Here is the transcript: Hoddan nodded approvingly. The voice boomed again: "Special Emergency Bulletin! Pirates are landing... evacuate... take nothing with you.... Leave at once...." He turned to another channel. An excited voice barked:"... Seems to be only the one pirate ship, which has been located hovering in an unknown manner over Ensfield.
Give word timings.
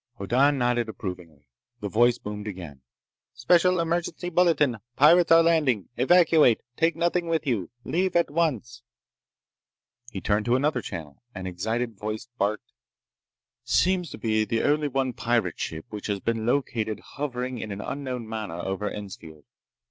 Hoddan 0.17 0.57
nodded 0.57 0.89
approvingly. 0.89 1.45
The 1.79 1.87
voice 1.87 2.17
boomed 2.17 2.47
again: 2.47 2.81
"Special 3.35 3.79
Emergency 3.79 4.29
Bulletin! 4.31 4.77
Pirates 4.95 5.31
are 5.31 5.43
landing... 5.43 5.89
evacuate... 5.95 6.61
take 6.75 6.95
nothing 6.95 7.27
with 7.27 7.45
you.... 7.45 7.69
Leave 7.83 8.15
at 8.15 8.31
once...." 8.31 8.81
He 10.11 10.19
turned 10.19 10.45
to 10.45 10.55
another 10.55 10.81
channel. 10.81 11.21
An 11.35 11.45
excited 11.45 11.99
voice 11.99 12.27
barked:"... 12.39 12.71
Seems 13.81 14.09
to 14.09 14.17
be 14.17 14.43
only 14.63 14.87
the 14.87 14.91
one 14.91 15.13
pirate 15.13 15.59
ship, 15.59 15.85
which 15.91 16.07
has 16.07 16.19
been 16.19 16.47
located 16.47 16.99
hovering 17.01 17.59
in 17.59 17.71
an 17.71 17.79
unknown 17.81 18.27
manner 18.27 18.57
over 18.57 18.89
Ensfield. 18.89 19.43